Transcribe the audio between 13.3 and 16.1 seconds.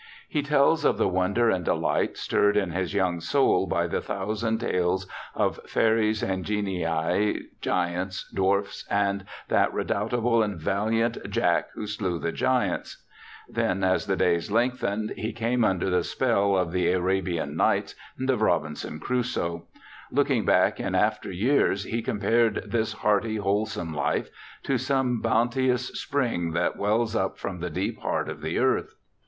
Then, as the days lengthened, he came under the